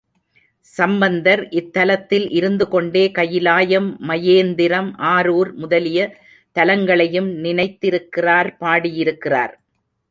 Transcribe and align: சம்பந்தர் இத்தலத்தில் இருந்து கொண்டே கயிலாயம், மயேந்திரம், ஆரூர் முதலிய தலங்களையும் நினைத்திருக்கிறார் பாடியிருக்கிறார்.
சம்பந்தர் 0.67 1.41
இத்தலத்தில் 1.51 2.25
இருந்து 2.31 2.67
கொண்டே 2.67 3.11
கயிலாயம், 3.11 3.89
மயேந்திரம், 4.07 4.89
ஆரூர் 5.15 5.51
முதலிய 5.53 6.09
தலங்களையும் 6.55 7.29
நினைத்திருக்கிறார் 7.45 8.51
பாடியிருக்கிறார். 8.59 9.53